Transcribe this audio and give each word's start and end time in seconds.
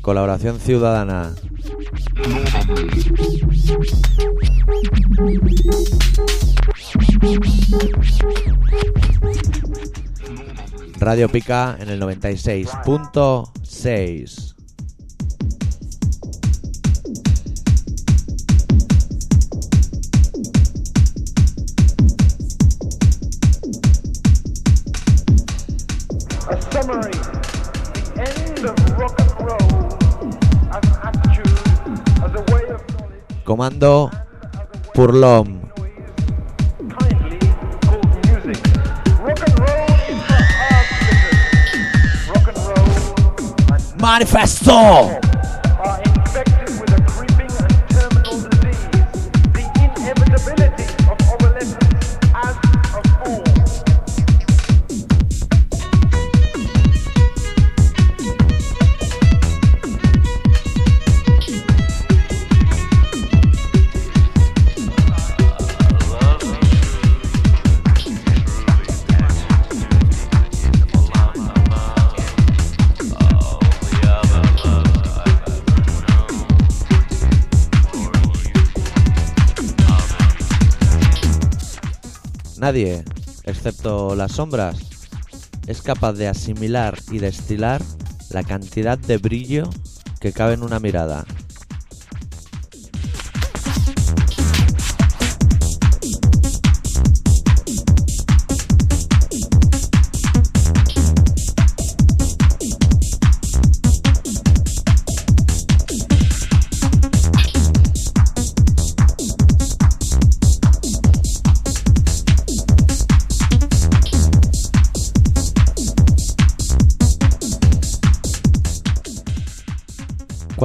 Colaboración 0.00 0.60
ciudadana. 0.60 1.34
Radio 10.98 11.28
Pica 11.30 11.78
en 11.80 11.88
el 11.88 12.00
96.6. 12.00 14.43
roll 39.58 39.90
and 40.10 40.20
Manifesto. 44.00 45.23
Nadie, 82.74 83.04
excepto 83.44 84.16
las 84.16 84.32
sombras, 84.32 84.76
es 85.68 85.80
capaz 85.80 86.14
de 86.14 86.26
asimilar 86.26 86.98
y 87.12 87.18
destilar 87.18 87.80
la 88.30 88.42
cantidad 88.42 88.98
de 88.98 89.18
brillo 89.18 89.70
que 90.18 90.32
cabe 90.32 90.54
en 90.54 90.64
una 90.64 90.80
mirada. 90.80 91.24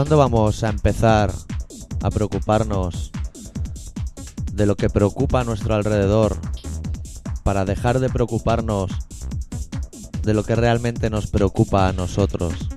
¿Cuándo 0.09 0.23
vamos 0.23 0.63
a 0.63 0.69
empezar 0.69 1.31
a 2.01 2.09
preocuparnos 2.09 3.11
de 4.51 4.65
lo 4.65 4.75
que 4.75 4.89
preocupa 4.89 5.41
a 5.41 5.43
nuestro 5.43 5.75
alrededor 5.75 6.35
para 7.43 7.63
dejar 7.63 7.99
de 7.99 8.09
preocuparnos 8.09 8.89
de 10.23 10.33
lo 10.33 10.43
que 10.43 10.55
realmente 10.55 11.11
nos 11.11 11.27
preocupa 11.27 11.87
a 11.87 11.93
nosotros? 11.93 12.68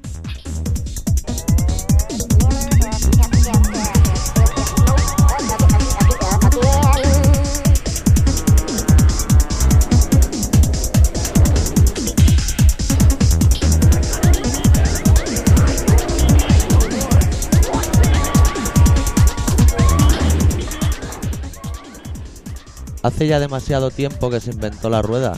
Hace 23.02 23.26
ya 23.26 23.40
demasiado 23.40 23.90
tiempo 23.90 24.30
que 24.30 24.40
se 24.40 24.52
inventó 24.52 24.88
la 24.88 25.02
rueda, 25.02 25.32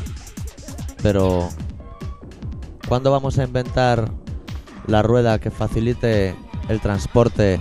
pero 1.02 1.48
¿cuándo 2.88 3.10
vamos 3.10 3.38
a 3.38 3.44
inventar 3.44 4.10
la 4.86 5.02
rueda 5.02 5.38
que 5.38 5.50
facilite 5.50 6.34
el 6.68 6.80
transporte 6.80 7.60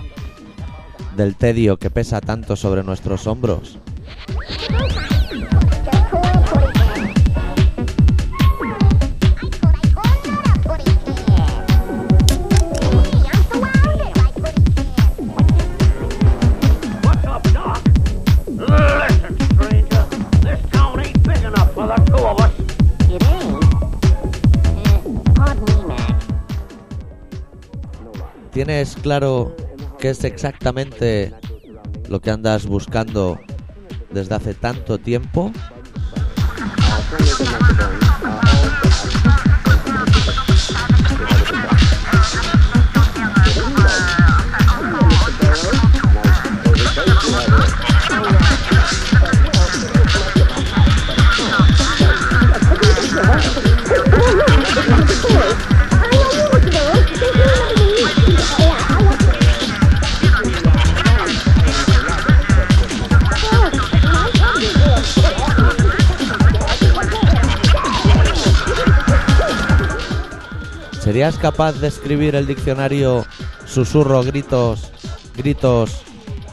del 1.16 1.36
tedio 1.36 1.78
que 1.78 1.90
pesa 1.90 2.20
tanto 2.20 2.54
sobre 2.54 2.82
nuestros 2.82 3.26
hombros? 3.26 3.78
¿Tienes 28.54 28.94
claro 28.94 29.52
qué 29.98 30.10
es 30.10 30.22
exactamente 30.22 31.34
lo 32.08 32.20
que 32.20 32.30
andas 32.30 32.66
buscando 32.66 33.40
desde 34.12 34.36
hace 34.36 34.54
tanto 34.54 34.98
tiempo? 34.98 35.50
¿Serías 71.14 71.38
capaz 71.38 71.74
de 71.74 71.86
escribir 71.86 72.34
el 72.34 72.44
diccionario 72.44 73.24
susurro, 73.66 74.24
gritos, 74.24 74.90
gritos, 75.36 76.02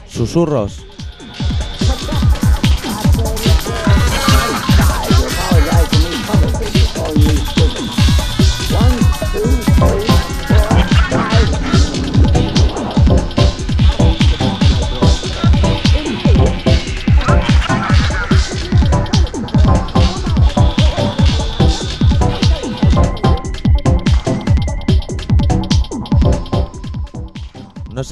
susurros? 0.08 0.81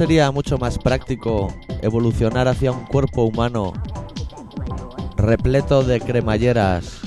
Sería 0.01 0.31
mucho 0.31 0.57
más 0.57 0.79
práctico 0.79 1.53
evolucionar 1.83 2.49
hacia 2.49 2.73
un 2.73 2.87
cuerpo 2.87 3.25
humano 3.25 3.75
repleto 5.19 5.83
de 5.83 6.01
cremalleras 6.01 7.01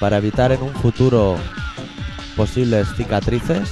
para 0.00 0.16
evitar 0.16 0.50
en 0.52 0.62
un 0.62 0.72
futuro 0.72 1.36
posibles 2.38 2.88
cicatrices? 2.96 3.68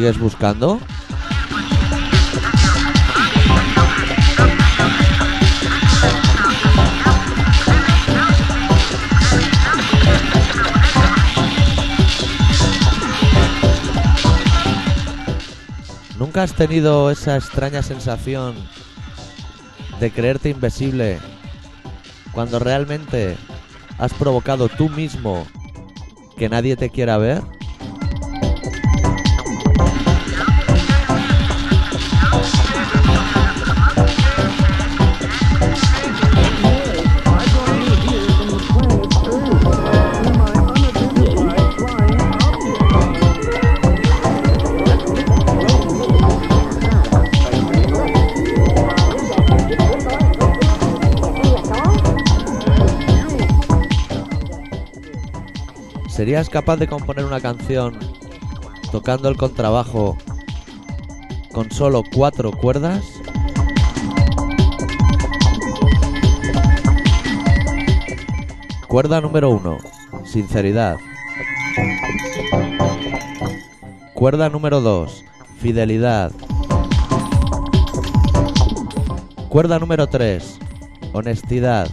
¿Sigues 0.00 0.18
buscando? 0.18 0.80
¿Nunca 16.18 16.44
has 16.44 16.54
tenido 16.54 17.10
esa 17.10 17.36
extraña 17.36 17.82
sensación 17.82 18.54
de 20.00 20.10
creerte 20.10 20.48
invisible 20.48 21.18
cuando 22.32 22.58
realmente 22.58 23.36
has 23.98 24.14
provocado 24.14 24.70
tú 24.70 24.88
mismo 24.88 25.46
que 26.38 26.48
nadie 26.48 26.74
te 26.76 26.88
quiera 26.88 27.18
ver? 27.18 27.42
¿Serías 56.30 56.48
capaz 56.48 56.76
de 56.76 56.86
componer 56.86 57.24
una 57.24 57.40
canción 57.40 57.98
tocando 58.92 59.28
el 59.28 59.36
contrabajo 59.36 60.16
con 61.50 61.72
solo 61.72 62.04
cuatro 62.04 62.52
cuerdas? 62.52 63.02
Cuerda 68.86 69.20
número 69.20 69.50
uno, 69.50 69.78
sinceridad. 70.24 70.98
Cuerda 74.14 74.48
número 74.50 74.80
dos, 74.80 75.24
fidelidad. 75.58 76.30
Cuerda 79.48 79.80
número 79.80 80.06
tres, 80.06 80.60
honestidad. 81.12 81.90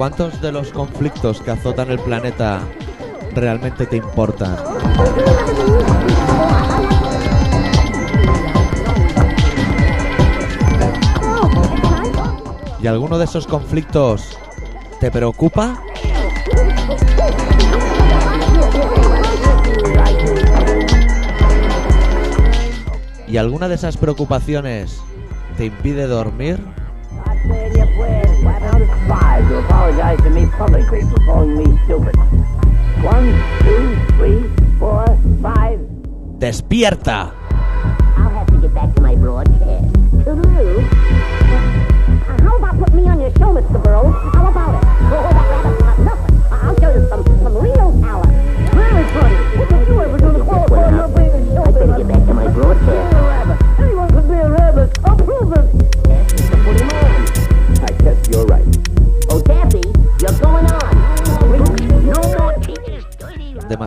¿Cuántos 0.00 0.40
de 0.40 0.50
los 0.50 0.72
conflictos 0.72 1.42
que 1.42 1.50
azotan 1.50 1.90
el 1.90 1.98
planeta 1.98 2.62
realmente 3.34 3.84
te 3.84 3.98
importan? 3.98 4.56
¿Y 12.82 12.86
alguno 12.86 13.18
de 13.18 13.26
esos 13.26 13.46
conflictos 13.46 14.38
te 15.00 15.10
preocupa? 15.10 15.82
¿Y 23.28 23.36
alguna 23.36 23.68
de 23.68 23.74
esas 23.74 23.98
preocupaciones 23.98 24.98
te 25.58 25.66
impide 25.66 26.06
dormir? 26.06 26.58
To 29.40 29.58
apologize 29.58 30.20
to 30.20 30.30
me 30.30 30.46
publicly 30.46 31.00
for 31.00 31.16
calling 31.24 31.56
me 31.56 31.64
stupid. 31.84 32.14
One, 33.02 33.26
two, 33.64 33.96
three, 34.16 34.78
four, 34.78 35.04
five. 35.42 35.80
¡Despierta! 36.38 37.32
I'll 38.16 38.30
have 38.30 38.46
to 38.48 38.58
get 38.60 38.74
back 38.74 38.94
to 38.94 39.00
my 39.00 39.16
broadcast. 39.16 39.92
Toodaloo. 40.22 40.84
Uh, 40.84 42.42
how 42.42 42.58
about 42.58 42.78
putting 42.78 42.96
me 42.96 43.08
on 43.08 43.18
your 43.18 43.30
show, 43.32 43.54
Mr. 43.56 43.82
Burrows? 43.82 44.14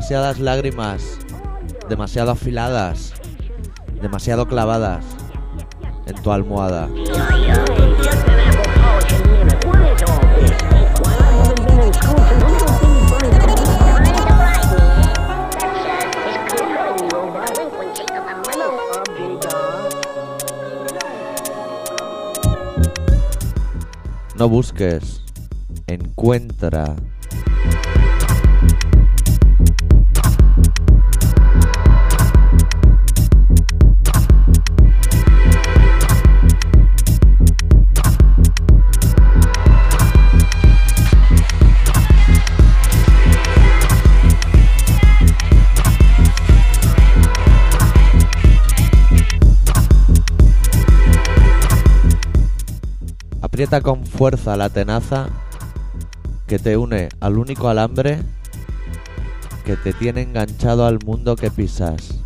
Demasiadas 0.03 0.39
lágrimas, 0.41 1.17
demasiado 1.87 2.31
afiladas, 2.31 3.13
demasiado 4.01 4.45
clavadas 4.49 5.05
en 6.05 6.21
tu 6.21 6.29
almohada. 6.29 6.89
No 24.35 24.49
busques, 24.49 25.21
encuentra. 25.87 26.93
Aprieta 53.63 53.81
con 53.81 54.05
fuerza 54.05 54.57
la 54.57 54.67
tenaza 54.67 55.27
que 56.47 56.59
te 56.59 56.75
une 56.75 57.07
al 57.21 57.37
único 57.37 57.69
alambre 57.69 58.19
que 59.63 59.77
te 59.77 59.93
tiene 59.93 60.23
enganchado 60.23 60.85
al 60.85 60.99
mundo 61.05 61.37
que 61.37 61.49
pisas. 61.49 62.22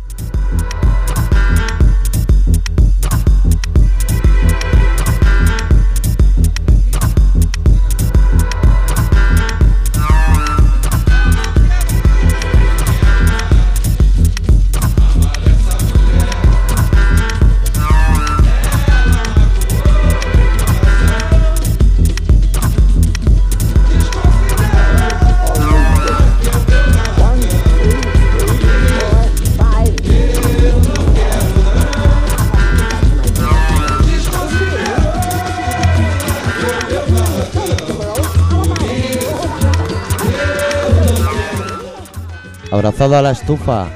Abrazado 42.70 43.16
a 43.16 43.22
la 43.22 43.30
estufa, 43.30 43.88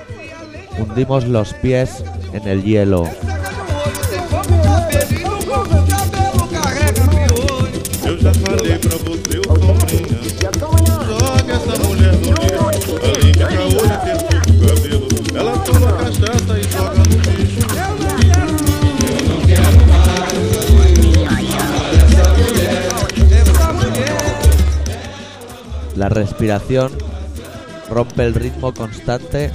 hundimos 0.78 1.26
los 1.26 1.52
pies 1.54 2.02
en 2.32 2.48
el 2.48 2.62
hielo. 2.62 3.04
La 25.94 26.08
respiración 26.08 27.01
rompe 27.92 28.24
el 28.24 28.32
ritmo 28.32 28.72
constante 28.72 29.50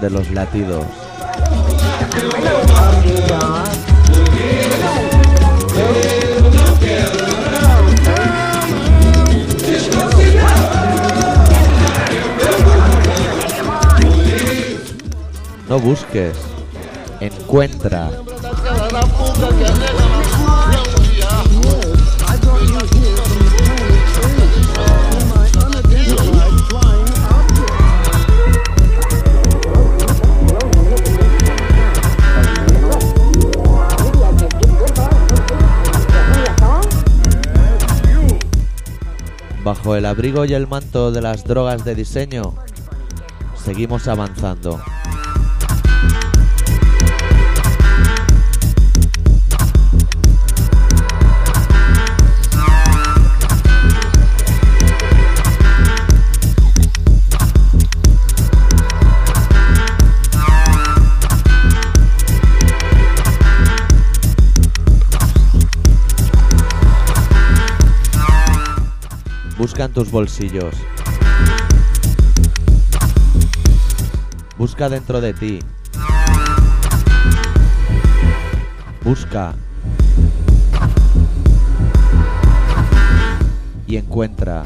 de 0.00 0.10
los 0.10 0.28
latidos. 0.32 0.84
No 15.68 15.78
busques, 15.78 16.36
encuentra. 17.20 18.10
Bajo 39.88 39.96
el 39.96 40.04
abrigo 40.04 40.44
y 40.44 40.52
el 40.52 40.66
manto 40.66 41.12
de 41.12 41.22
las 41.22 41.44
drogas 41.44 41.82
de 41.82 41.94
diseño, 41.94 42.52
seguimos 43.56 44.06
avanzando. 44.06 44.78
Busca 69.68 69.84
en 69.84 69.92
tus 69.92 70.10
bolsillos. 70.10 70.74
Busca 74.56 74.88
dentro 74.88 75.20
de 75.20 75.34
ti. 75.34 75.58
Busca. 79.04 79.54
Y 83.86 83.98
encuentra. 83.98 84.64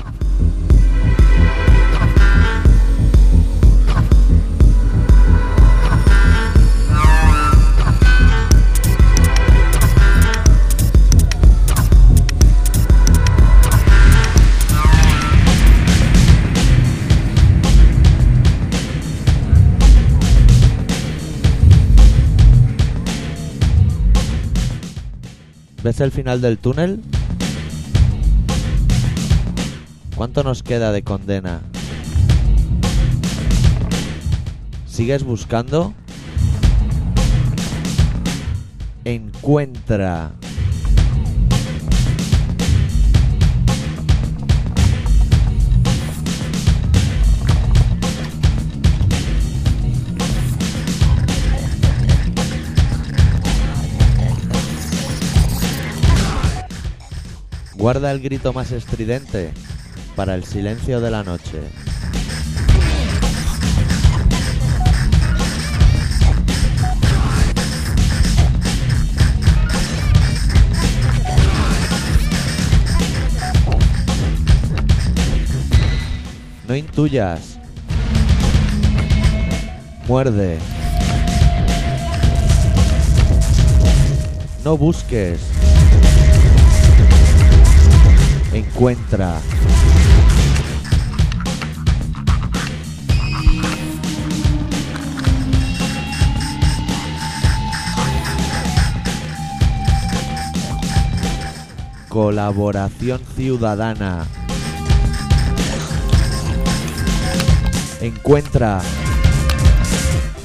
¿Ves 25.82 26.00
el 26.00 26.12
final 26.12 26.40
del 26.40 26.58
túnel? 26.58 27.00
¿Cuánto 30.14 30.44
nos 30.44 30.62
queda 30.62 30.92
de 30.92 31.02
condena? 31.02 31.60
¿Sigues 34.86 35.24
buscando? 35.24 35.92
Encuentra. 39.04 40.30
Guarda 57.82 58.12
el 58.12 58.20
grito 58.20 58.52
más 58.52 58.70
estridente 58.70 59.50
para 60.14 60.36
el 60.36 60.44
silencio 60.44 61.00
de 61.00 61.10
la 61.10 61.24
noche. 61.24 61.58
No 76.68 76.76
intuyas. 76.76 77.58
Muerde. 80.06 80.60
No 84.62 84.76
busques. 84.76 85.40
Encuentra. 88.74 89.38
Colaboración 102.08 103.20
ciudadana. 103.36 104.24
Encuentra. 108.00 108.80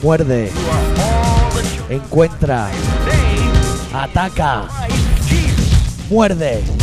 Muerde. 0.03 0.51
Encuentra. 1.89 2.69
Ataca. 3.93 4.67
Muerde. 6.09 6.76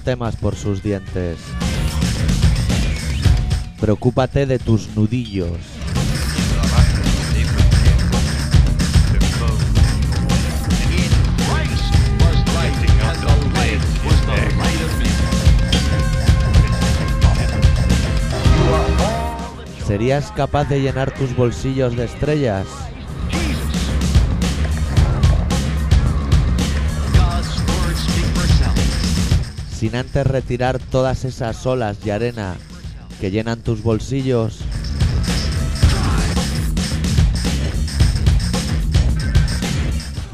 Temas 0.00 0.36
por 0.36 0.54
sus 0.56 0.82
dientes. 0.82 1.38
Preocúpate 3.80 4.46
de 4.46 4.58
tus 4.58 4.94
nudillos. 4.96 5.58
¿Serías 19.86 20.32
capaz 20.32 20.68
de 20.68 20.80
llenar 20.80 21.12
tus 21.14 21.34
bolsillos 21.34 21.96
de 21.96 22.04
estrellas? 22.04 22.85
sin 29.78 29.94
antes 29.94 30.26
retirar 30.26 30.78
todas 30.78 31.26
esas 31.26 31.66
olas 31.66 31.98
y 32.02 32.08
arena 32.08 32.56
que 33.20 33.30
llenan 33.30 33.60
tus 33.60 33.82
bolsillos. 33.82 34.60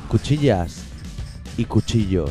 Cuchillas 0.08 0.82
y 1.56 1.64
cuchillos. 1.64 2.30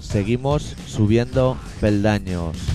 Seguimos 0.00 0.74
subiendo 0.88 1.56
peldaños. 1.80 2.73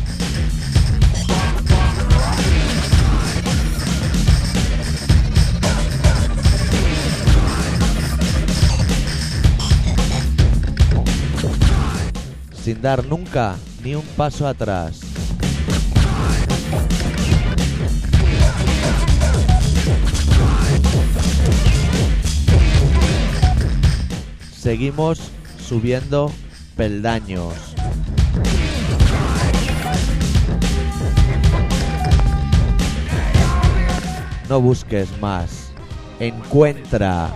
Sin 12.69 12.83
dar 12.83 13.03
nunca 13.03 13.55
ni 13.83 13.95
un 13.95 14.05
paso 14.15 14.47
atrás. 14.47 14.99
Seguimos 24.55 25.19
subiendo 25.67 26.31
peldaños. 26.75 27.55
No 34.47 34.61
busques 34.61 35.09
más. 35.19 35.71
Encuentra. 36.19 37.31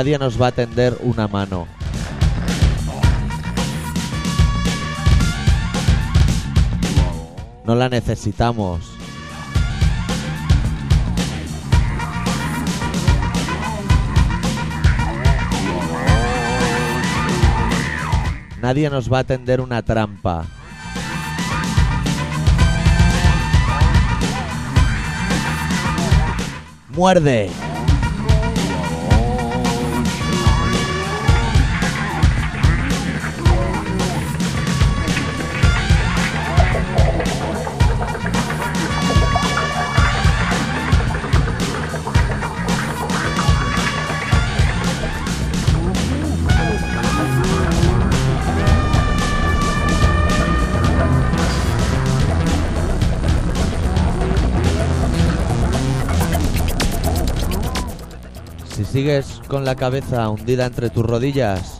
Nadie 0.00 0.18
nos 0.18 0.40
va 0.40 0.46
a 0.46 0.52
tender 0.52 0.96
una 1.02 1.28
mano. 1.28 1.66
No 7.66 7.74
la 7.74 7.90
necesitamos. 7.90 8.96
Nadie 18.62 18.88
nos 18.88 19.12
va 19.12 19.18
a 19.18 19.24
tender 19.24 19.60
una 19.60 19.82
trampa. 19.82 20.46
¡Muerde! 26.88 27.50
Sigues 59.00 59.40
con 59.48 59.64
la 59.64 59.76
cabeza 59.76 60.28
hundida 60.28 60.66
entre 60.66 60.90
tus 60.90 61.06
rodillas, 61.06 61.78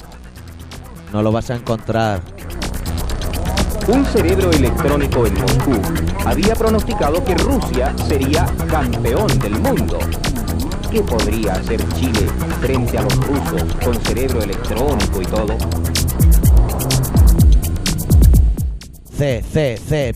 no 1.13 1.23
lo 1.23 1.31
vas 1.31 1.51
a 1.51 1.57
encontrar. 1.57 2.23
Un 3.89 4.07
cerebro 4.07 4.51
electrónico 4.51 5.27
en 5.27 5.35
Moscú 5.35 5.79
había 6.25 6.55
pronosticado 6.55 7.23
que 7.23 7.35
Rusia 7.35 7.95
sería 8.09 8.47
campeón 8.71 9.39
del 9.39 9.53
mundo. 9.61 9.99
¿Qué 10.91 11.03
podría 11.03 11.53
hacer 11.53 11.87
Chile 11.93 12.27
frente 12.63 12.97
a 12.97 13.03
los 13.03 13.15
rusos 13.17 13.65
con 13.85 13.95
cerebro 14.01 14.43
electrónico 14.43 15.21
y 15.21 15.27
todo? 15.27 15.59
C, 19.19 20.15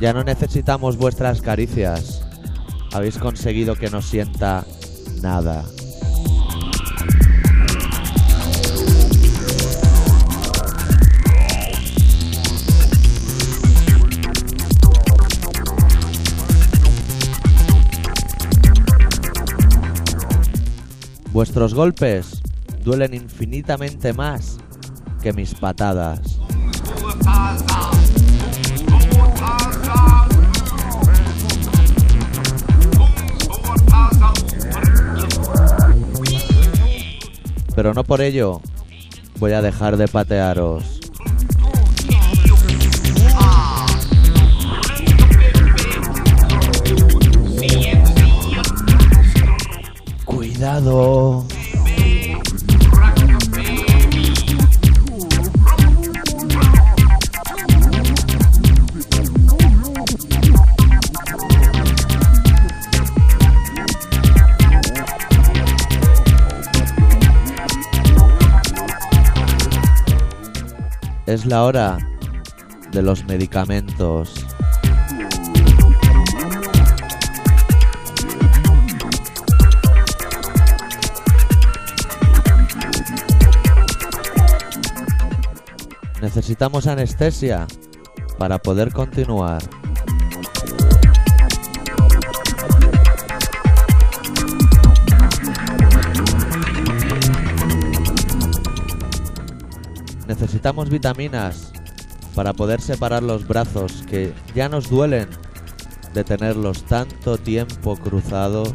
Ya 0.00 0.14
no 0.14 0.24
necesitamos 0.24 0.96
vuestras 0.96 1.42
caricias. 1.42 2.22
Habéis 2.90 3.18
conseguido 3.18 3.76
que 3.76 3.90
no 3.90 4.00
sienta 4.00 4.64
nada. 5.20 5.62
Vuestros 21.30 21.74
golpes 21.74 22.40
duelen 22.82 23.12
infinitamente 23.12 24.14
más 24.14 24.56
que 25.22 25.34
mis 25.34 25.54
patadas. 25.54 26.40
Pero 37.80 37.94
no 37.94 38.04
por 38.04 38.20
ello 38.20 38.60
voy 39.38 39.52
a 39.52 39.62
dejar 39.62 39.96
de 39.96 40.06
patearos. 40.06 41.00
Cuidado. 50.26 51.46
Es 71.30 71.46
la 71.46 71.62
hora 71.62 71.96
de 72.90 73.02
los 73.02 73.24
medicamentos. 73.24 74.34
Necesitamos 86.20 86.88
anestesia 86.88 87.68
para 88.36 88.58
poder 88.58 88.92
continuar. 88.92 89.62
Necesitamos 100.40 100.88
vitaminas 100.88 101.70
para 102.34 102.54
poder 102.54 102.80
separar 102.80 103.22
los 103.22 103.46
brazos 103.46 104.02
que 104.08 104.32
ya 104.54 104.70
nos 104.70 104.88
duelen 104.88 105.28
de 106.14 106.24
tenerlos 106.24 106.82
tanto 106.84 107.36
tiempo 107.36 107.94
cruzados. 107.96 108.72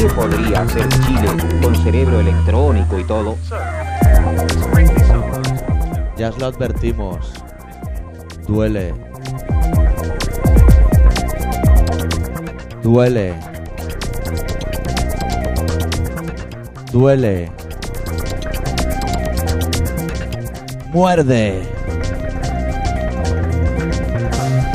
¿Qué 0.00 0.06
podría 0.06 0.62
hacer 0.62 0.88
Chile 0.88 1.60
con 1.60 1.76
cerebro 1.82 2.20
electrónico 2.20 2.98
y 2.98 3.04
todo? 3.04 3.36
Ya 6.16 6.30
os 6.30 6.38
lo 6.38 6.46
advertimos. 6.46 7.30
Duele. 8.48 8.94
Duele. 12.82 13.53
Duele. 16.94 17.50
Muerde. 20.92 21.60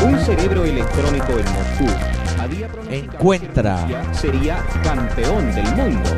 Un 0.03 0.19
cerebro 0.19 0.65
electrónico 0.65 1.31
en 1.31 1.45
Moscú 1.53 1.85
había 2.37 2.67
pronosticado 2.67 3.13
Encuentra. 3.15 3.75
que 3.87 3.93
Rusia 3.93 4.13
sería 4.13 4.57
campeón 4.83 5.55
del 5.55 5.75
mundo. 5.77 6.09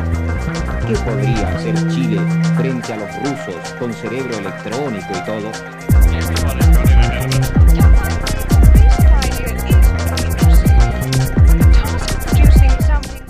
¿Qué 0.87 0.95
podría 0.95 1.55
hacer 1.55 1.75
Chile 1.89 2.19
frente 2.57 2.93
a 2.93 2.97
los 2.97 3.15
rusos 3.17 3.73
con 3.77 3.93
cerebro 3.93 4.39
electrónico 4.39 5.13
y 5.13 5.23
todo? 5.23 5.51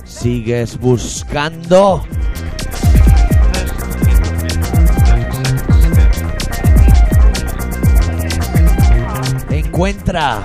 Sigues 0.05 0.79
buscando. 0.79 2.05
Encuentra. 9.71 10.43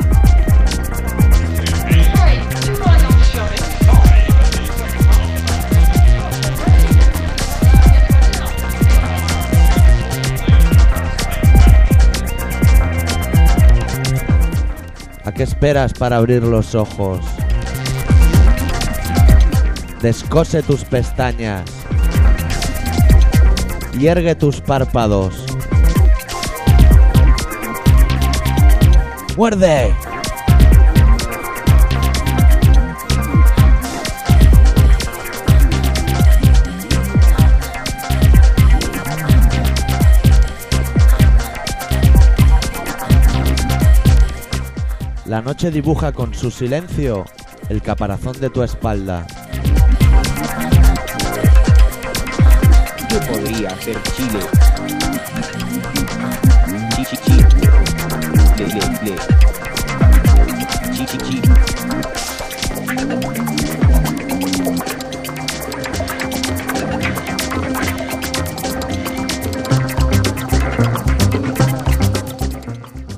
¿A 15.24 15.32
qué 15.32 15.42
esperas 15.42 15.92
para 15.92 16.18
abrir 16.18 16.44
los 16.44 16.76
ojos? 16.76 17.18
Descose 20.00 20.62
tus 20.62 20.84
pestañas. 20.84 21.64
Hiergue 23.98 24.36
tus 24.36 24.60
párpados. 24.60 25.45
¡Muerde! 29.36 29.94
La 45.26 45.42
noche 45.42 45.70
dibuja 45.70 46.12
con 46.12 46.32
su 46.32 46.50
silencio 46.50 47.26
el 47.68 47.82
caparazón 47.82 48.40
de 48.40 48.48
tu 48.48 48.62
espalda. 48.62 49.26
¿Qué 53.08 53.18
podría 53.28 53.68
hacer 53.68 53.96
Chile? 54.16 54.40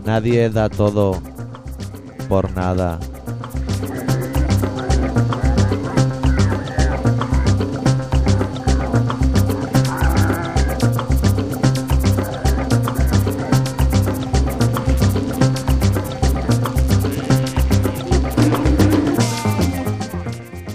Nadie 0.04 0.50
da 0.50 0.68
todo 0.68 1.22
por 2.28 2.50
nada. 2.50 2.98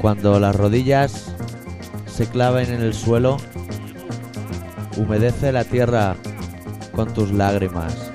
Cuando 0.03 0.37
las 0.37 0.53
rodillas 0.53 1.33
se 2.07 2.27
claven 2.27 2.73
en 2.73 2.81
el 2.81 2.93
suelo, 2.93 3.37
humedece 4.97 5.53
la 5.53 5.63
tierra 5.63 6.17
con 6.91 7.13
tus 7.13 7.31
lágrimas. 7.31 8.11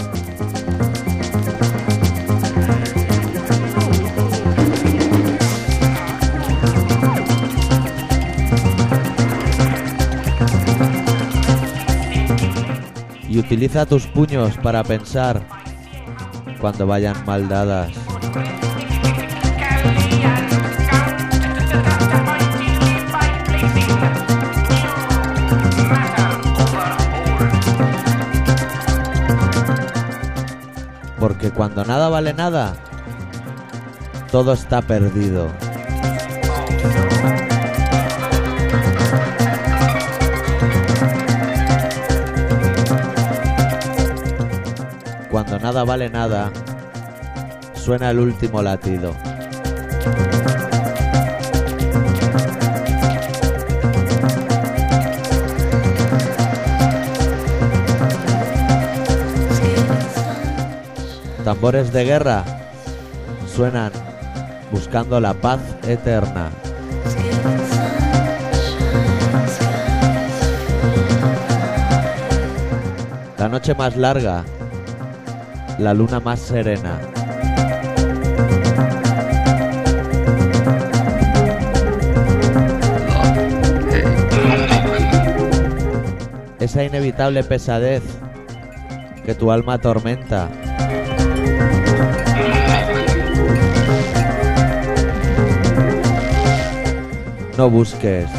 y 13.31 13.38
utiliza 13.38 13.87
tus 13.87 14.07
puños 14.07 14.59
para 14.59 14.85
pensar 14.85 15.40
cuando 16.61 16.87
vayan 16.87 17.24
mal 17.24 17.48
dadas. 17.48 17.92
Porque 31.38 31.53
cuando 31.53 31.85
nada 31.85 32.09
vale 32.09 32.35
nada, 32.35 32.74
todo 34.33 34.55
está 34.55 34.83
perdido. 34.83 35.53
Cuando 45.31 45.61
nada 45.61 45.85
vale 45.85 46.11
nada, 46.11 46.51
suena 47.72 48.11
el 48.11 48.18
último 48.18 48.61
latido. 48.61 49.14
Tambores 61.59 61.92
de 61.92 62.05
guerra 62.05 62.44
suenan 63.53 63.90
buscando 64.71 65.21
la 65.21 65.35
paz 65.35 65.59
eterna. 65.88 66.51
La 73.38 73.49
noche 73.49 73.75
más 73.75 73.97
larga, 73.97 74.44
la 75.81 75.94
luna 75.94 76.21
más 76.21 76.38
serena. 76.38 77.01
Esa 86.61 86.85
inevitable 86.85 87.42
pesadez 87.42 88.05
que 89.27 89.35
tu 89.35 89.51
alma 89.51 89.73
atormenta. 89.73 90.49
No 97.59 97.68
busques. 97.68 98.31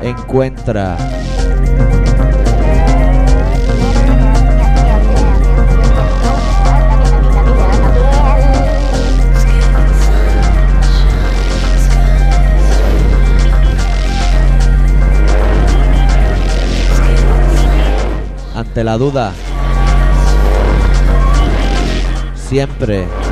Encuentra. 0.00 0.96
Ante 18.54 18.84
la 18.84 18.96
duda. 18.96 19.34
Siempre. 22.48 23.25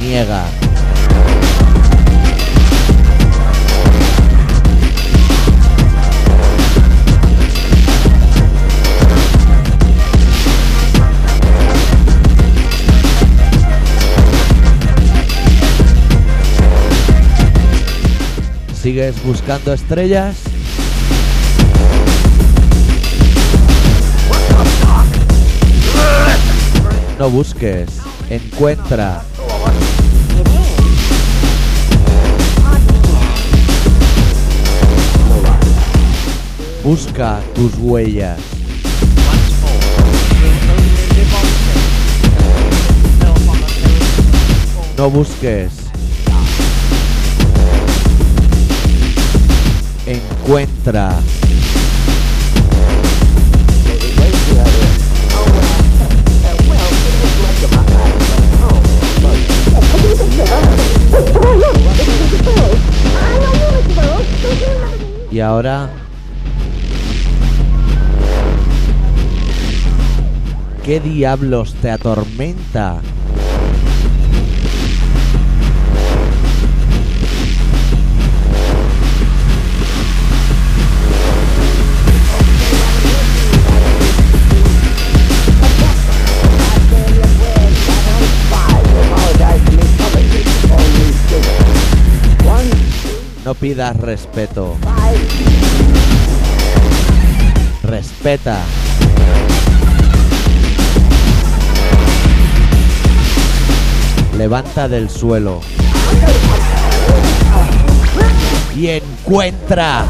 Niega. 0.00 0.46
¿Sigues 18.82 19.22
buscando 19.22 19.74
estrellas? 19.74 20.36
No 27.18 27.28
busques, 27.28 27.90
encuentra. 28.30 29.29
The 36.90 37.12
pillars 37.14 37.70
of 43.22 44.96
No 44.96 45.08
busques. 45.08 45.72
Encuentra. 50.04 51.20
Y 65.30 65.40
ahora... 65.40 66.09
¿Qué 70.90 70.98
diablos 70.98 71.74
te 71.74 71.88
atormenta? 71.88 73.00
No 93.44 93.54
pidas 93.54 93.96
respeto. 93.96 94.76
Respeta. 97.84 98.64
Levanta 104.40 104.88
del 104.88 105.10
suelo. 105.10 105.60
Y 108.74 108.88
encuentra. 108.88 110.06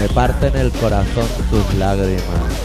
Me 0.00 0.08
parten 0.08 0.56
el 0.56 0.72
corazón 0.72 1.28
tus 1.48 1.74
lágrimas. 1.78 2.55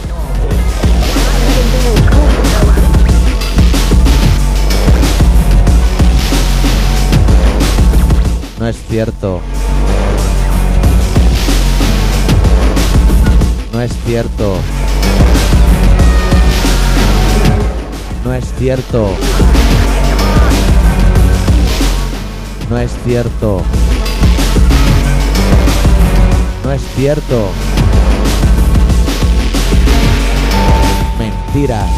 No 8.62 8.68
es 8.68 8.76
cierto. 8.88 9.40
No 13.72 13.80
es 13.82 13.92
cierto. 14.06 14.56
No 18.24 18.32
es 18.32 18.44
cierto. 18.56 19.08
No 22.70 22.78
es 22.78 22.92
cierto. 23.04 23.62
No 26.64 26.70
es 26.70 26.82
cierto. 26.94 27.71
Mentiras. 31.52 31.90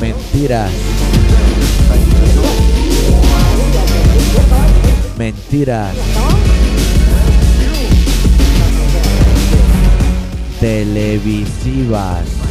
Mentiras. 0.00 0.72
Mentiras. 5.18 5.94
Televisivas. 10.58 12.45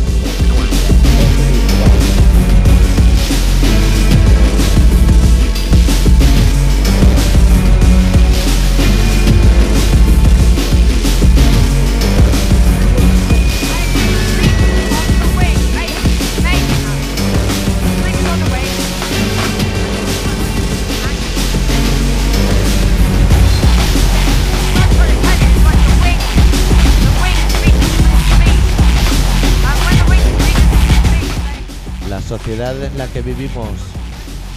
En 32.72 32.98
la 32.98 33.06
que 33.06 33.22
vivimos 33.22 33.70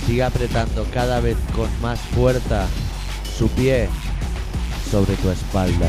sigue 0.06 0.22
apretando 0.22 0.86
cada 0.94 1.20
vez 1.20 1.36
con 1.54 1.68
más 1.82 2.00
fuerza 2.00 2.66
su 3.36 3.48
pie 3.50 3.86
sobre 4.90 5.14
tu 5.16 5.28
espalda. 5.28 5.88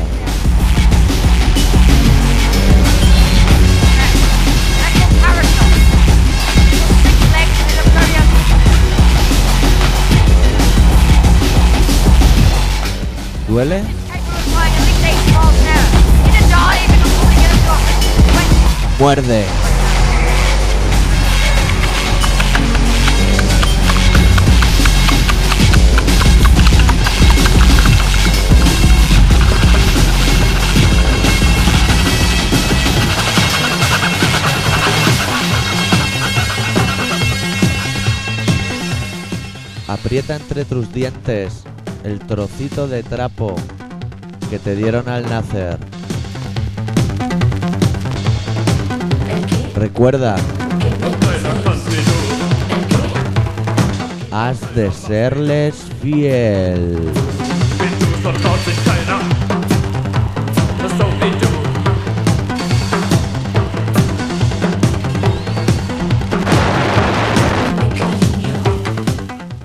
¿Duele? 13.48 13.82
Muerde. 18.98 19.69
Aprieta 40.00 40.34
entre 40.34 40.64
tus 40.64 40.90
dientes 40.94 41.62
el 42.04 42.20
trocito 42.20 42.88
de 42.88 43.02
trapo 43.02 43.54
que 44.48 44.58
te 44.58 44.74
dieron 44.74 45.10
al 45.10 45.28
nacer. 45.28 45.78
Recuerda, 49.74 50.36
has 54.32 54.74
de 54.74 54.90
serles 54.90 55.74
fiel. 56.00 57.12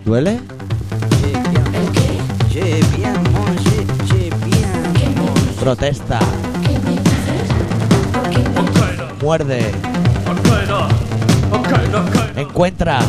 ¿Duele? 0.06 0.40
Protesta. 5.60 6.20
Muerde. 9.20 9.72
Encuentra. 12.36 13.00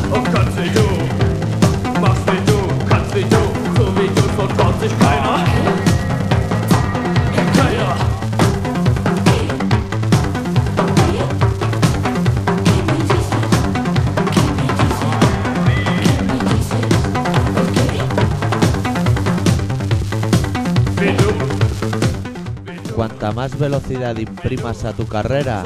más 23.46 23.60
velocidad 23.60 24.16
imprimas 24.16 24.84
a 24.84 24.92
tu 24.92 25.06
carrera, 25.06 25.62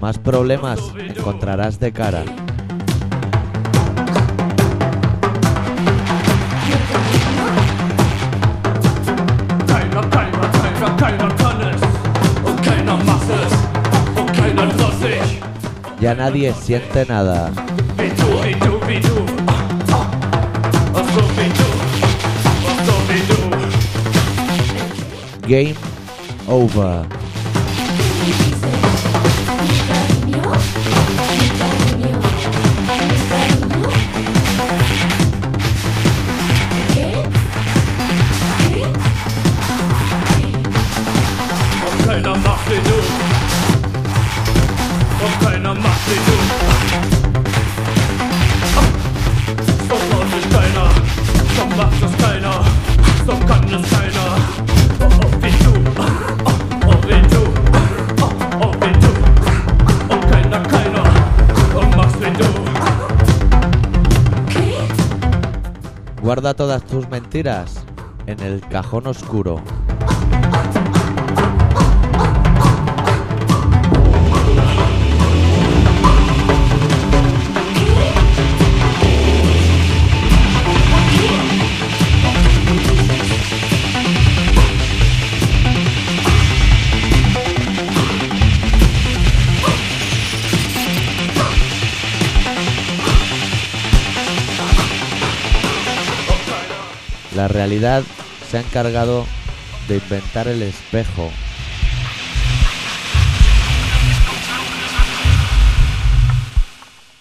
más 0.00 0.18
problemas 0.18 0.80
encontrarás 0.96 1.78
de 1.78 1.92
cara. 1.92 2.24
Ya 16.00 16.14
nadie 16.14 16.54
siente 16.54 17.04
nada. 17.04 17.52
Game 25.48 25.74
over. 26.46 27.08
Guarda 66.28 66.52
todas 66.52 66.84
tus 66.84 67.08
mentiras 67.08 67.82
en 68.26 68.38
el 68.40 68.60
cajón 68.60 69.06
oscuro. 69.06 69.62
realidad 97.48 98.02
se 98.48 98.58
ha 98.58 98.60
encargado 98.60 99.26
de 99.88 99.96
inventar 99.96 100.48
el 100.48 100.62
espejo. 100.62 101.30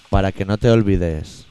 Para 0.09 0.31
que 0.31 0.45
no 0.45 0.57
te 0.57 0.69
olvides. 0.69 1.45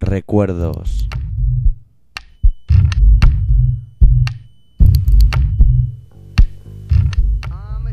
Recuerdos. 0.00 1.08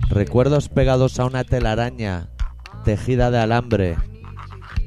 Recuerdos 0.10 0.70
pegados 0.70 1.20
a 1.20 1.26
una 1.26 1.44
telaraña 1.44 2.30
tejida 2.84 3.30
de 3.30 3.38
alambre. 3.38 3.98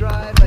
drive. 0.00 0.39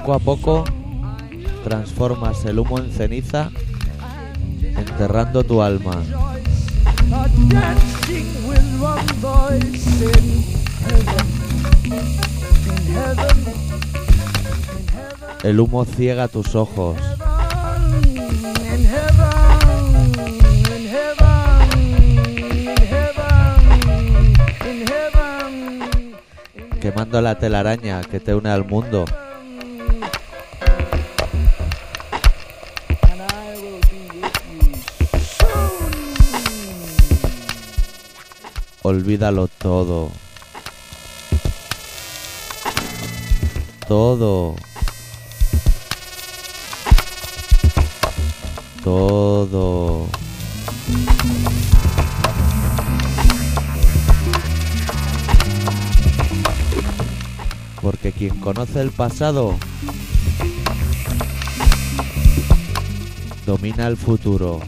poco 0.00 0.12
a 0.12 0.18
poco 0.18 0.64
transformas 1.62 2.44
el 2.46 2.58
humo 2.58 2.80
en 2.80 2.90
ceniza, 2.90 3.52
enterrando 4.76 5.44
tu 5.44 5.62
alma. 5.62 6.02
El 15.44 15.60
humo 15.60 15.84
ciega 15.84 16.26
tus 16.26 16.56
ojos. 16.56 16.96
Quemando 26.80 27.20
la 27.20 27.38
telaraña 27.38 28.00
que 28.02 28.18
te 28.18 28.34
une 28.34 28.50
al 28.50 28.64
mundo. 28.64 29.04
Olvídalo 38.86 39.48
todo. 39.48 40.12
Todo. 43.88 44.56
Todo. 48.82 50.06
Porque 57.80 58.12
quien 58.12 58.38
conoce 58.38 58.82
el 58.82 58.90
pasado 58.90 59.54
domina 63.46 63.86
el 63.86 63.96
futuro. 63.96 64.60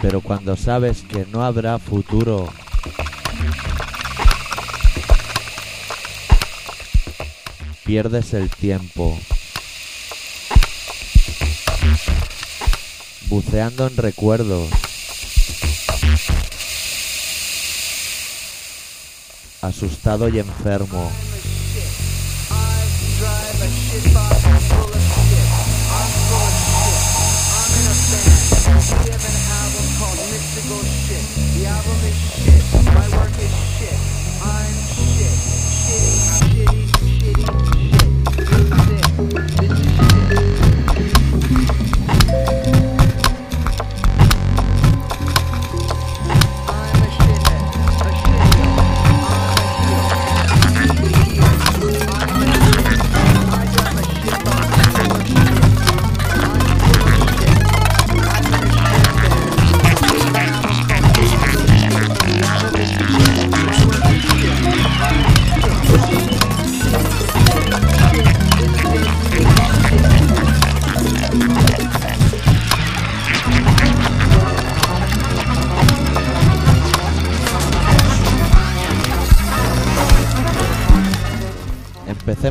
pero 0.00 0.20
cuando 0.20 0.56
sabes 0.56 1.02
que 1.02 1.26
no 1.30 1.44
habrá 1.44 1.78
futuro, 1.78 2.48
pierdes 7.84 8.32
el 8.34 8.48
tiempo. 8.48 9.18
Buceando 13.26 13.86
en 13.86 13.96
recuerdos. 13.96 14.68
Asustado 19.62 20.28
y 20.28 20.38
enfermo. 20.38 21.10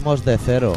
De 0.09 0.39
cero. 0.43 0.73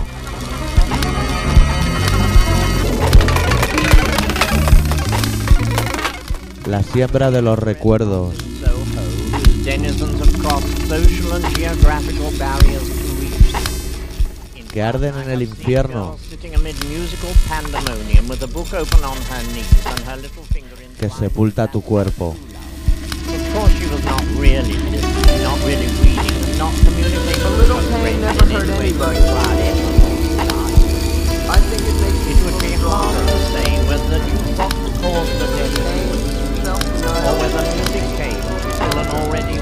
La 6.66 6.83
siembra 6.83 7.30
de 7.30 7.41
los 7.41 7.59
recuerdos. 7.59 8.35
Que 14.70 14.83
arden 14.83 15.14
en 15.18 15.30
el 15.30 15.43
infierno. 15.43 16.18
Que 21.01 21.09
sepulta 21.09 21.70
tu 21.70 21.80
cuerpo. 21.80 22.37
communicate. 26.85 27.43
A 27.43 27.51
little 27.51 27.80
pain 27.91 28.20
never 28.20 28.47
hurt 28.47 28.68
anybody. 28.68 29.18
I 31.49 31.59
think 31.68 31.83
it 31.83 31.97
makes 32.01 32.24
it 32.30 32.39
would 32.45 32.59
be 32.61 32.72
harder 32.78 33.24
to 33.26 33.37
say 33.53 33.68
whether 33.89 34.18
the 34.18 34.20
death 34.57 34.76
or 35.03 35.20
whether 37.39 37.64
music 37.74 38.05
till 38.76 38.99
an 38.99 39.07
already. 39.09 39.53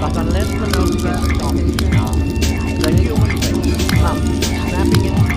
But 0.00 0.16
unless 0.16 0.48
the 0.48 0.66
note 0.74 0.96
gets 1.02 1.24
stopped 1.34 1.58
the 2.80 2.90
human 2.96 3.42
soul 3.42 3.66
is 3.66 3.86
snapping 3.88 5.27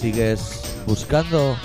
¿Sigues 0.00 0.40
buscando? 0.86 1.58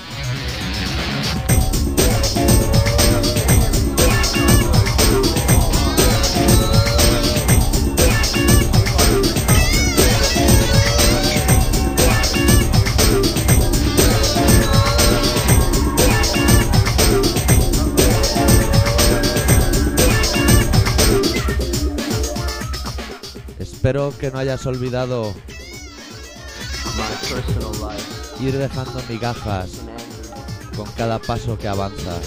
Espero 23.57 24.13
que 24.19 24.29
no 24.29 24.39
hayas 24.39 24.65
olvidado 24.65 25.33
my 26.97 27.15
personal 27.29 27.71
life 27.79 28.14
ir 28.39 28.57
dejando 28.57 29.01
migajas 29.09 29.69
con 30.75 30.85
cada 30.97 31.19
paso 31.19 31.57
que 31.57 31.67
planet. 31.69 32.25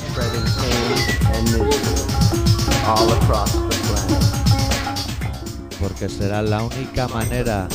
porque 5.80 6.08
será 6.08 6.42
la 6.42 6.62
única 6.62 7.08
manera 7.08 7.68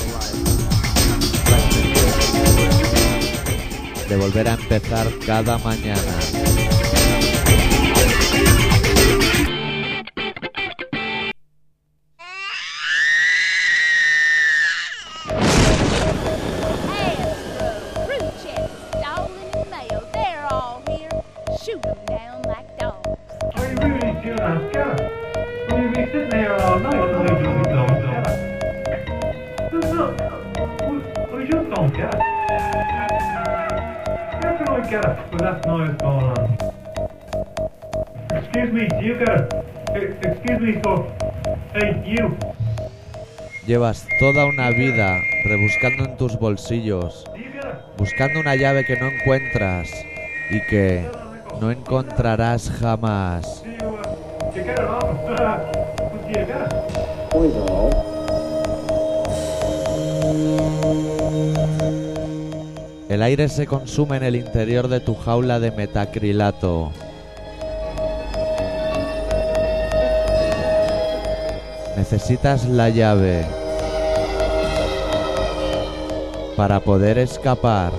de 4.09 4.17
volver 4.17 4.47
a 4.47 4.53
empezar 4.53 5.07
cada 5.25 5.57
mañana. 5.59 6.62
Toda 44.23 44.45
una 44.45 44.69
vida 44.69 45.21
rebuscando 45.43 46.05
en 46.05 46.15
tus 46.15 46.39
bolsillos, 46.39 47.25
buscando 47.97 48.39
una 48.39 48.55
llave 48.55 48.85
que 48.85 48.95
no 48.95 49.07
encuentras 49.07 49.89
y 50.49 50.61
que 50.69 51.05
no 51.59 51.69
encontrarás 51.71 52.69
jamás. 52.69 53.65
El 63.09 63.21
aire 63.23 63.49
se 63.49 63.67
consume 63.67 64.15
en 64.15 64.23
el 64.23 64.37
interior 64.37 64.87
de 64.87 65.01
tu 65.01 65.15
jaula 65.15 65.59
de 65.59 65.71
metacrilato. 65.71 66.93
Necesitas 71.97 72.63
la 72.69 72.87
llave 72.87 73.62
para 76.55 76.79
poder 76.79 77.17
escapar. 77.17 77.91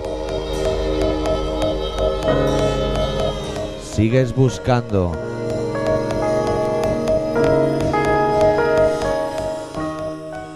Sigues 3.83 4.35
buscando. 4.35 5.13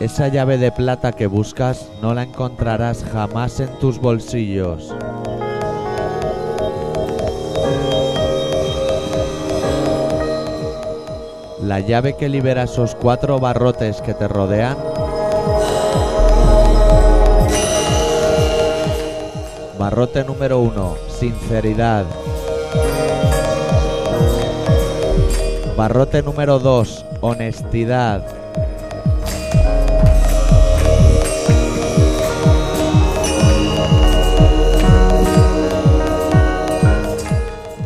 Esa 0.00 0.28
llave 0.28 0.58
de 0.58 0.70
plata 0.70 1.12
que 1.12 1.26
buscas 1.26 1.88
no 2.00 2.14
la 2.14 2.22
encontrarás 2.22 3.04
jamás 3.04 3.60
en 3.60 3.68
tus 3.78 3.98
bolsillos. 3.98 4.94
La 11.62 11.80
llave 11.80 12.16
que 12.16 12.28
libera 12.28 12.62
esos 12.62 12.94
cuatro 12.94 13.38
barrotes 13.38 14.00
que 14.00 14.14
te 14.14 14.26
rodean 14.26 14.76
Barrote 19.78 20.24
número 20.24 20.58
uno, 20.58 20.96
sinceridad. 21.08 22.04
Barrote 25.76 26.20
número 26.20 26.58
dos, 26.58 27.04
honestidad. 27.20 28.24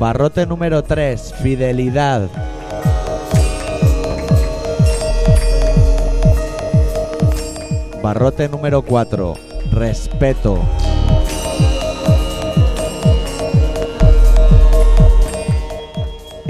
Barrote 0.01 0.47
número 0.47 0.83
3, 0.83 1.35
fidelidad. 1.43 2.29
Barrote 8.03 8.49
número 8.49 8.83
4, 8.83 9.35
respeto. 9.71 10.59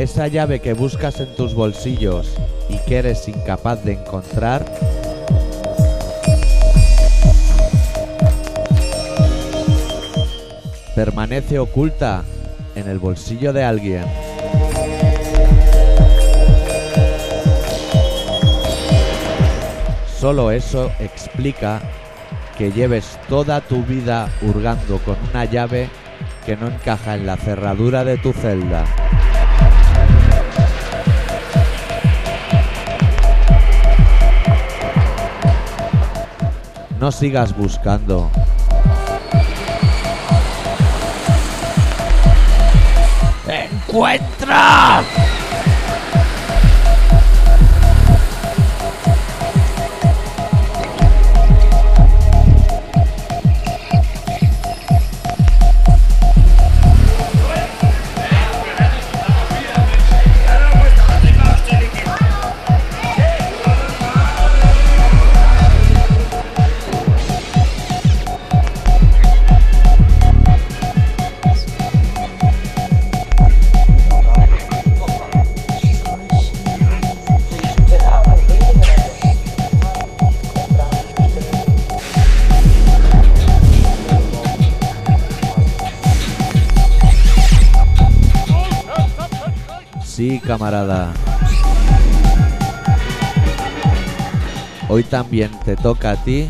Esa 0.02 0.26
llave 0.26 0.58
que 0.58 0.72
buscas 0.72 1.20
en 1.20 1.32
tus 1.36 1.54
bolsillos 1.54 2.34
y 2.68 2.76
que 2.88 2.96
eres 2.96 3.28
incapaz 3.28 3.84
de 3.84 3.92
encontrar 3.92 4.64
permanece 10.96 11.60
oculta 11.60 12.24
en 12.74 12.88
el 12.88 12.98
bolsillo 12.98 13.52
de 13.52 13.62
alguien. 13.62 14.04
Solo 20.18 20.50
eso 20.50 20.90
explica 20.98 21.80
que 22.58 22.72
lleves 22.72 23.20
toda 23.28 23.60
tu 23.60 23.84
vida 23.84 24.28
hurgando 24.42 24.98
con 24.98 25.14
una 25.30 25.44
llave 25.44 25.88
que 26.44 26.56
no 26.56 26.66
encaja 26.66 27.14
en 27.14 27.24
la 27.24 27.36
cerradura 27.36 28.02
de 28.02 28.18
tu 28.18 28.32
celda. 28.32 29.01
No 37.02 37.10
sigas 37.10 37.56
buscando. 37.56 38.30
¡Encuentra! 43.48 45.02
Hoy 94.88 95.02
también 95.02 95.50
te 95.64 95.74
toca 95.74 96.12
a 96.12 96.16
ti 96.22 96.48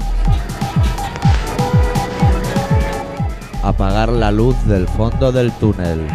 apagar 3.62 4.10
la 4.10 4.30
luz 4.30 4.56
del 4.66 4.86
fondo 4.86 5.32
del 5.32 5.50
túnel. 5.52 6.06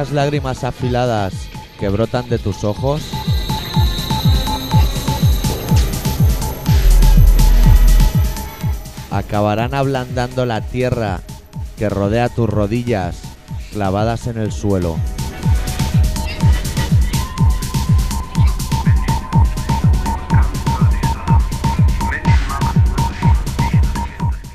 Esas 0.00 0.14
lágrimas 0.14 0.64
afiladas 0.64 1.34
que 1.78 1.90
brotan 1.90 2.26
de 2.30 2.38
tus 2.38 2.64
ojos 2.64 3.02
acabarán 9.10 9.74
ablandando 9.74 10.46
la 10.46 10.62
tierra 10.62 11.20
que 11.76 11.90
rodea 11.90 12.30
tus 12.30 12.48
rodillas 12.48 13.20
clavadas 13.74 14.26
en 14.26 14.38
el 14.38 14.52
suelo. 14.52 14.96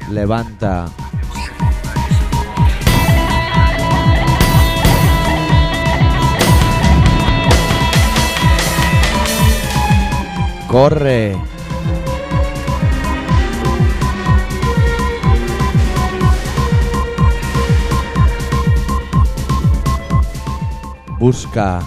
Levanta. 0.09 0.87
Corre. 10.75 11.37
Busca. 21.17 21.79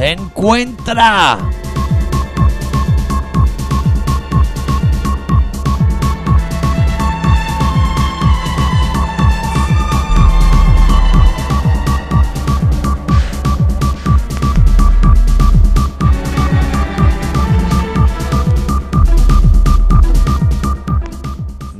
Encuentra. 0.00 1.47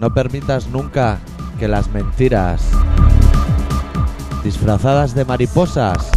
No 0.09 0.15
permitas 0.15 0.69
nunca 0.69 1.19
que 1.59 1.69
las 1.69 1.91
mentiras, 1.91 2.63
disfrazadas 4.43 5.15
de 5.15 5.27
mariposas, 5.27 6.11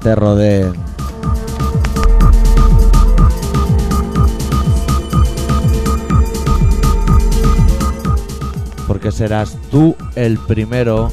te 0.00 0.14
rodeen. 0.14 0.72
Porque 8.86 9.12
serás 9.12 9.58
tú 9.70 9.94
el 10.14 10.38
primero 10.38 11.12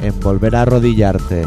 en 0.00 0.20
volver 0.20 0.54
a 0.54 0.62
arrodillarte. 0.62 1.44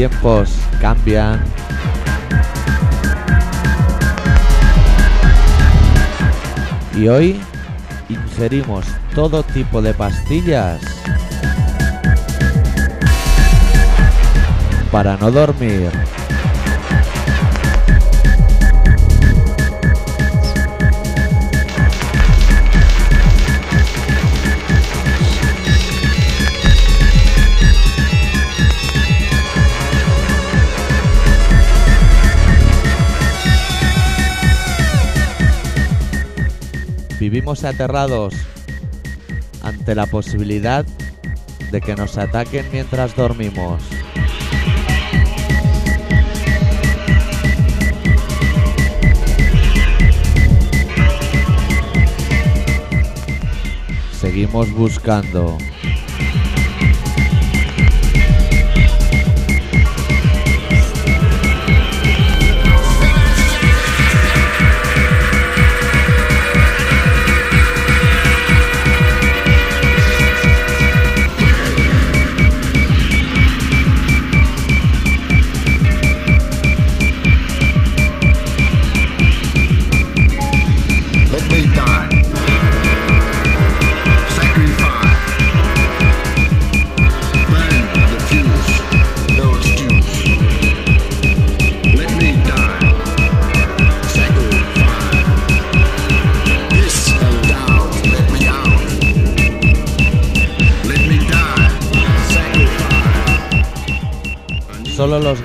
Tiempos 0.00 0.48
cambian. 0.80 1.44
Y 6.96 7.06
hoy 7.06 7.38
ingerimos 8.08 8.86
todo 9.14 9.42
tipo 9.42 9.82
de 9.82 9.92
pastillas 9.92 10.80
para 14.90 15.18
no 15.18 15.30
dormir. 15.30 15.90
Vivimos 37.30 37.62
aterrados 37.62 38.34
ante 39.62 39.94
la 39.94 40.06
posibilidad 40.06 40.84
de 41.70 41.80
que 41.80 41.94
nos 41.94 42.18
ataquen 42.18 42.66
mientras 42.72 43.14
dormimos. 43.14 43.80
Seguimos 54.20 54.72
buscando. 54.72 55.56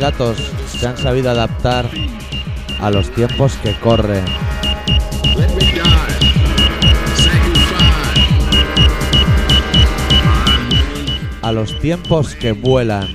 Se 0.06 0.86
han 0.86 0.96
sabido 1.00 1.32
adaptar 1.32 1.90
a 2.80 2.92
los 2.92 3.10
tiempos 3.10 3.56
que 3.64 3.74
corren. 3.80 4.24
A 11.42 11.52
los 11.52 11.80
tiempos 11.80 12.36
que 12.36 12.52
vuelan. 12.52 13.08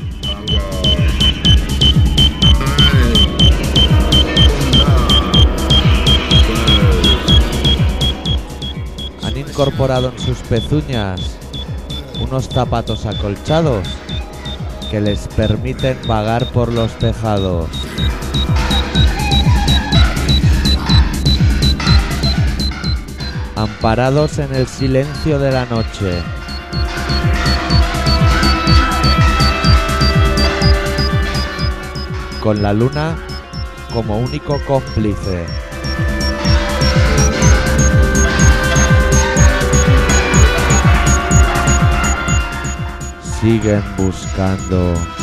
Han 9.22 9.36
incorporado 9.36 10.10
en 10.10 10.18
sus 10.18 10.38
pezuñas 10.38 11.38
unos 12.20 12.48
zapatos 12.48 13.06
acolchados 13.06 13.86
que 14.90 15.00
les 15.00 15.28
permiten 15.28 15.96
vagar 16.08 16.44
por 16.46 16.72
los 16.72 16.90
tejados. 16.98 17.68
Amparados 23.54 24.38
en 24.38 24.52
el 24.52 24.66
silencio 24.66 25.38
de 25.38 25.52
la 25.52 25.64
noche. 25.66 26.22
Con 32.42 32.60
la 32.60 32.72
luna 32.72 33.16
como 33.92 34.18
único 34.18 34.58
cómplice. 34.66 35.69
Siguen 43.40 43.82
buscando. 43.96 45.19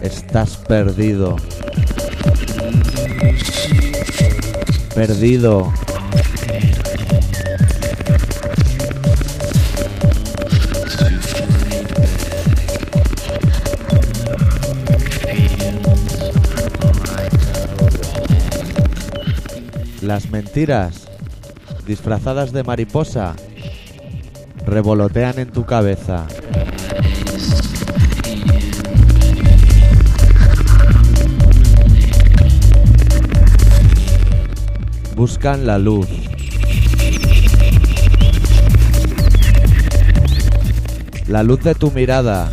Estás 0.00 0.56
perdido. 0.56 1.36
Perdido. 4.94 5.70
Las 20.00 20.30
mentiras, 20.30 21.06
disfrazadas 21.86 22.52
de 22.52 22.62
mariposa, 22.62 23.36
revolotean 24.72 25.38
en 25.38 25.50
tu 25.50 25.66
cabeza. 25.66 26.26
Buscan 35.14 35.66
la 35.66 35.78
luz. 35.78 36.08
La 41.28 41.42
luz 41.42 41.62
de 41.62 41.74
tu 41.74 41.90
mirada. 41.90 42.50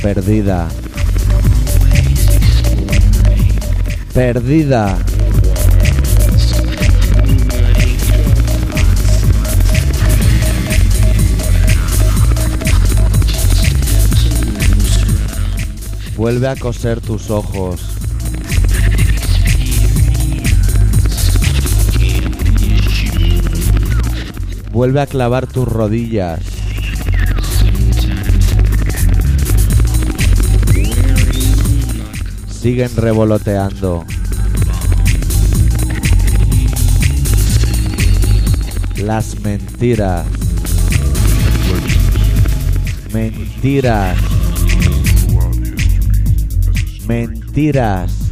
Perdida. 0.00 0.68
Perdida. 4.14 4.96
Vuelve 16.20 16.48
a 16.48 16.54
coser 16.54 17.00
tus 17.00 17.30
ojos. 17.30 17.80
Vuelve 24.70 25.00
a 25.00 25.06
clavar 25.06 25.46
tus 25.46 25.66
rodillas. 25.66 26.40
Siguen 32.50 32.94
revoloteando. 32.96 34.04
Las 38.98 39.40
mentiras. 39.40 40.26
Mentiras. 43.10 44.39
Mentiras. 47.10 48.30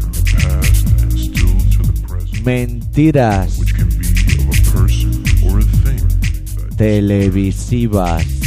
Mentiras. 2.45 3.59
Televisivas. 6.77 8.38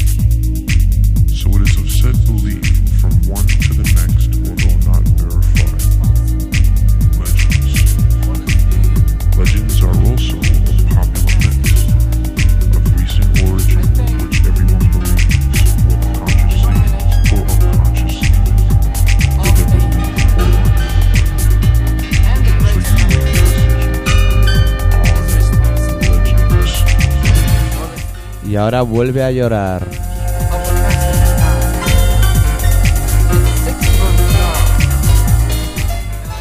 Y 28.52 28.58
ahora 28.58 28.82
vuelve 28.82 29.24
a 29.24 29.32
llorar. 29.32 29.88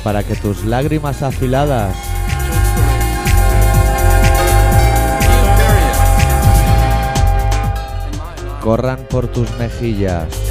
Para 0.02 0.24
que 0.24 0.34
tus 0.34 0.64
lágrimas 0.64 1.22
afiladas 1.22 1.94
corran 8.60 8.98
por 9.08 9.28
tus 9.28 9.48
mejillas. 9.56 10.49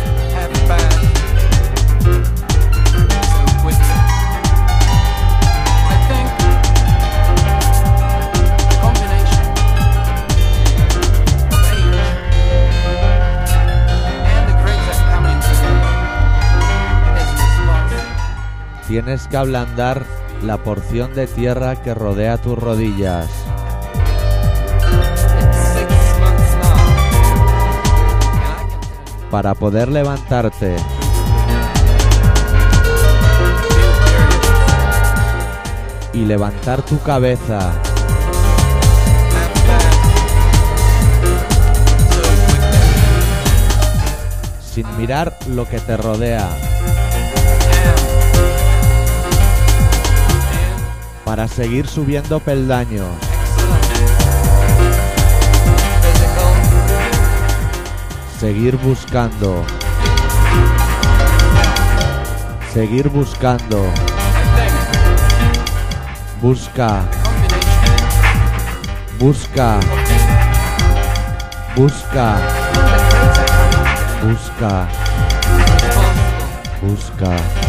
tienes 18.90 19.28
que 19.28 19.38
ablandar 19.38 20.04
la 20.42 20.58
porción 20.64 21.14
de 21.14 21.28
tierra 21.28 21.80
que 21.84 21.94
rodea 21.94 22.38
tus 22.38 22.58
rodillas. 22.58 23.30
Para 29.30 29.54
poder 29.54 29.90
levantarte. 29.90 30.76
Y 36.12 36.26
levantar 36.26 36.82
tu 36.82 37.00
cabeza. 37.04 37.72
Sin 44.74 44.98
mirar 44.98 45.38
lo 45.48 45.70
que 45.70 45.80
te 45.80 45.96
rodea. 45.96 46.69
Para 51.30 51.48
seguir 51.48 51.86
subiendo 51.86 52.40
peldaños. 52.40 53.08
Seguir 58.40 58.76
buscando. 58.78 59.64
Seguir 62.74 63.10
buscando. 63.10 63.86
Busca. 66.42 67.04
Busca. 69.20 69.80
Busca. 71.76 72.38
Busca. 74.24 74.88
Busca 76.82 77.69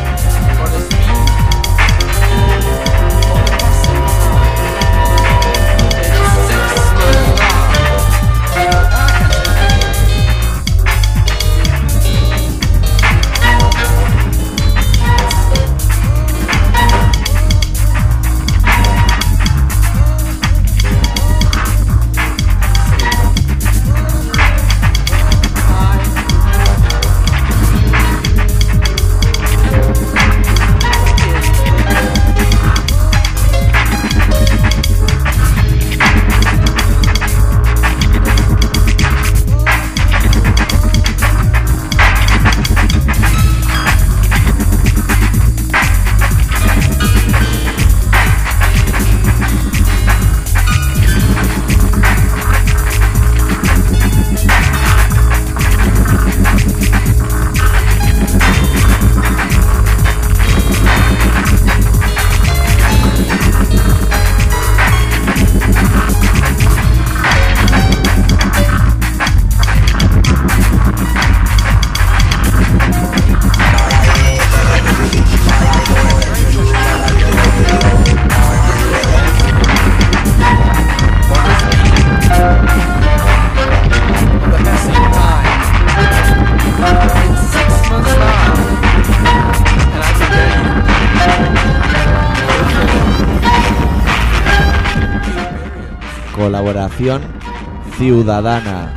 ciudadana. 97.97 98.93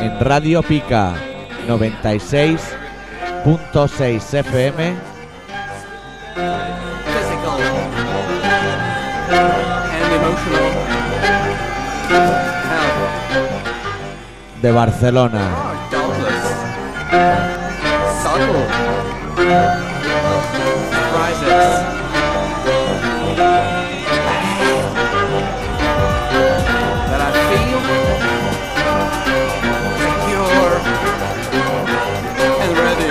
En 0.00 0.20
Radio 0.20 0.62
Pica 0.62 1.12
96.6 1.68 4.38
FM 4.38 4.94
de 14.62 14.72
Barcelona. 14.72 15.73
Doubtless. 17.14 18.22
Subtle. 18.22 18.66
Surprises. 20.90 21.74
That 27.08 27.20
I 27.20 27.22
feel 27.48 27.80
secure 30.02 30.72
and 32.62 32.72
ready. 32.82 33.10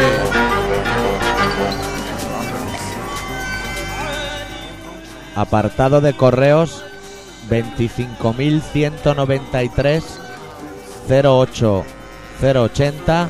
Apartado 5.36 5.98
de 6.02 6.14
correos 6.14 6.84
25.193 7.50 10.04
08080 11.08 13.30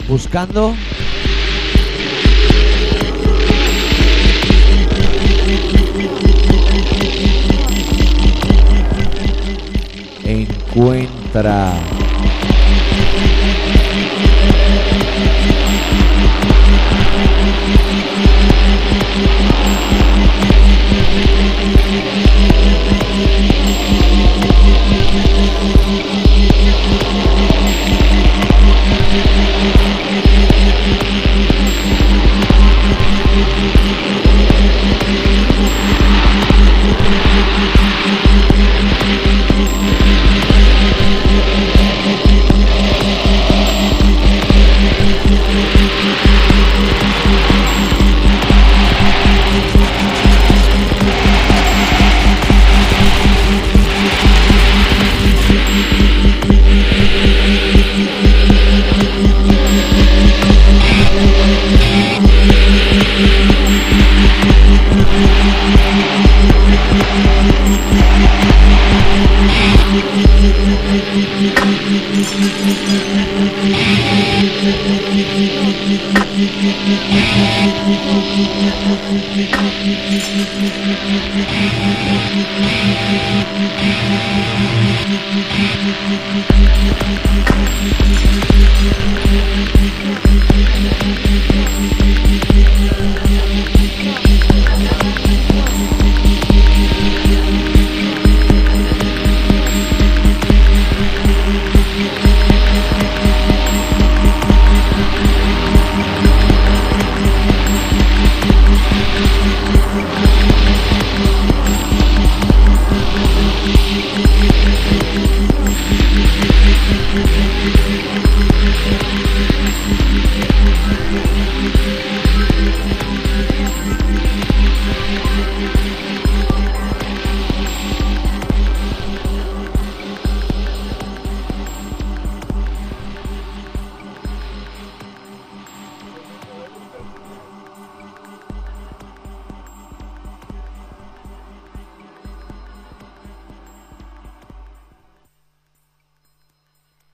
buscando. 0.07 0.77
Encuentra. 10.25 11.99